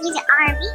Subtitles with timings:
[0.00, 0.66] 一减二二